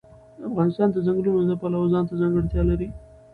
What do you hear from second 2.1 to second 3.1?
ځانګړتیا لري.